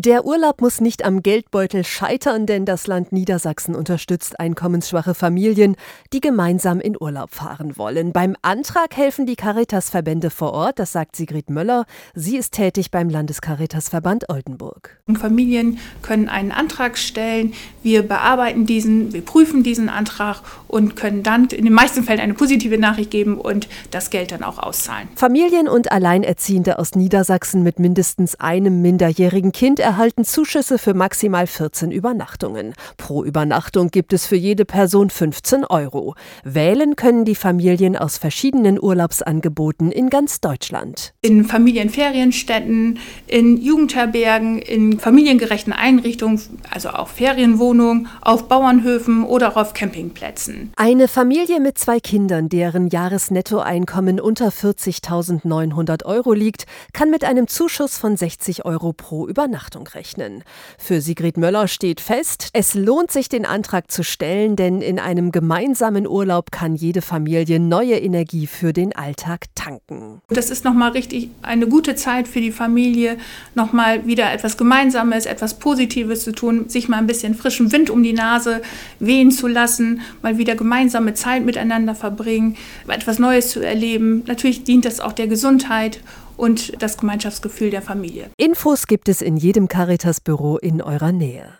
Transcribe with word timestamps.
Der 0.00 0.24
Urlaub 0.24 0.60
muss 0.60 0.80
nicht 0.80 1.04
am 1.04 1.24
Geldbeutel 1.24 1.82
scheitern, 1.82 2.46
denn 2.46 2.64
das 2.64 2.86
Land 2.86 3.10
Niedersachsen 3.10 3.74
unterstützt 3.74 4.38
einkommensschwache 4.38 5.12
Familien, 5.12 5.74
die 6.12 6.20
gemeinsam 6.20 6.78
in 6.78 6.96
Urlaub 6.96 7.34
fahren 7.34 7.76
wollen. 7.76 8.12
Beim 8.12 8.36
Antrag 8.42 8.96
helfen 8.96 9.26
die 9.26 9.34
Caritas-Verbände 9.34 10.30
vor 10.30 10.52
Ort, 10.52 10.78
das 10.78 10.92
sagt 10.92 11.16
Sigrid 11.16 11.50
Möller. 11.50 11.84
Sie 12.14 12.36
ist 12.36 12.52
tätig 12.52 12.92
beim 12.92 13.08
Landescaritasverband 13.08 14.28
Oldenburg. 14.28 15.00
Familien 15.18 15.80
können 16.00 16.28
einen 16.28 16.52
Antrag 16.52 16.96
stellen, 16.96 17.54
wir 17.82 18.06
bearbeiten 18.06 18.66
diesen, 18.66 19.12
wir 19.12 19.22
prüfen 19.22 19.64
diesen 19.64 19.88
Antrag 19.88 20.42
und 20.68 20.94
können 20.94 21.24
dann 21.24 21.46
in 21.46 21.64
den 21.64 21.74
meisten 21.74 22.04
Fällen 22.04 22.20
eine 22.20 22.34
positive 22.34 22.78
Nachricht 22.78 23.10
geben 23.10 23.36
und 23.36 23.66
das 23.90 24.10
Geld 24.10 24.30
dann 24.30 24.44
auch 24.44 24.60
auszahlen. 24.60 25.08
Familien 25.16 25.66
und 25.66 25.90
Alleinerziehende 25.90 26.78
aus 26.78 26.94
Niedersachsen 26.94 27.64
mit 27.64 27.80
mindestens 27.80 28.38
einem 28.38 28.80
minderjährigen 28.80 29.50
Kind 29.50 29.80
erhalten 29.88 30.26
Zuschüsse 30.26 30.76
für 30.76 30.92
maximal 30.92 31.46
14 31.46 31.90
Übernachtungen. 31.90 32.74
Pro 32.98 33.24
Übernachtung 33.24 33.88
gibt 33.88 34.12
es 34.12 34.26
für 34.26 34.36
jede 34.36 34.66
Person 34.66 35.08
15 35.08 35.64
Euro. 35.64 36.14
Wählen 36.44 36.94
können 36.94 37.24
die 37.24 37.34
Familien 37.34 37.96
aus 37.96 38.18
verschiedenen 38.18 38.78
Urlaubsangeboten 38.78 39.90
in 39.90 40.10
ganz 40.10 40.42
Deutschland. 40.42 41.14
In 41.22 41.42
Familienferienstätten, 41.42 42.98
in 43.28 43.56
Jugendherbergen, 43.56 44.58
in 44.58 45.00
familiengerechten 45.00 45.72
Einrichtungen, 45.72 46.38
also 46.70 46.90
auch 46.90 47.08
Ferienwohnungen, 47.08 48.08
auf 48.20 48.46
Bauernhöfen 48.46 49.24
oder 49.24 49.56
auf 49.56 49.72
Campingplätzen. 49.72 50.70
Eine 50.76 51.08
Familie 51.08 51.60
mit 51.60 51.78
zwei 51.78 51.98
Kindern, 51.98 52.50
deren 52.50 52.88
Jahresnettoeinkommen 52.88 54.20
unter 54.20 54.48
40.900 54.48 56.04
Euro 56.04 56.34
liegt, 56.34 56.66
kann 56.92 57.08
mit 57.08 57.24
einem 57.24 57.46
Zuschuss 57.48 57.96
von 57.96 58.18
60 58.18 58.66
Euro 58.66 58.92
pro 58.92 59.26
Übernachtung 59.26 59.77
Leistung 59.78 59.86
rechnen. 59.88 60.44
Für 60.78 61.00
Sigrid 61.00 61.36
Möller 61.36 61.68
steht 61.68 62.00
fest, 62.00 62.50
es 62.52 62.74
lohnt 62.74 63.10
sich, 63.10 63.28
den 63.28 63.46
Antrag 63.46 63.90
zu 63.90 64.02
stellen, 64.02 64.56
denn 64.56 64.80
in 64.80 64.98
einem 64.98 65.32
gemeinsamen 65.32 66.06
Urlaub 66.06 66.50
kann 66.50 66.74
jede 66.74 67.02
Familie 67.02 67.60
neue 67.60 67.98
Energie 67.98 68.46
für 68.46 68.72
den 68.72 68.94
Alltag 68.94 69.46
tanken. 69.54 70.20
Das 70.28 70.50
ist 70.50 70.64
nochmal 70.64 70.92
richtig 70.92 71.30
eine 71.42 71.66
gute 71.66 71.94
Zeit 71.94 72.28
für 72.28 72.40
die 72.40 72.52
Familie, 72.52 73.18
nochmal 73.54 74.06
wieder 74.06 74.32
etwas 74.32 74.56
Gemeinsames, 74.56 75.26
etwas 75.26 75.58
Positives 75.58 76.24
zu 76.24 76.32
tun, 76.32 76.68
sich 76.68 76.88
mal 76.88 76.98
ein 76.98 77.06
bisschen 77.06 77.34
frischen 77.34 77.72
Wind 77.72 77.90
um 77.90 78.02
die 78.02 78.12
Nase 78.12 78.62
wehen 78.98 79.30
zu 79.30 79.46
lassen, 79.46 80.00
mal 80.22 80.38
wieder 80.38 80.56
gemeinsame 80.56 81.14
Zeit 81.14 81.44
miteinander 81.44 81.94
verbringen, 81.94 82.56
etwas 82.88 83.18
Neues 83.18 83.50
zu 83.50 83.60
erleben. 83.60 84.24
Natürlich 84.26 84.64
dient 84.64 84.84
das 84.84 85.00
auch 85.00 85.12
der 85.12 85.28
Gesundheit 85.28 86.00
und 86.38 86.82
das 86.82 86.96
Gemeinschaftsgefühl 86.96 87.70
der 87.70 87.82
Familie. 87.82 88.30
Infos 88.38 88.86
gibt 88.86 89.08
es 89.08 89.20
in 89.20 89.36
jedem 89.36 89.68
Caritas-Büro 89.68 90.56
in 90.56 90.80
eurer 90.80 91.12
Nähe. 91.12 91.58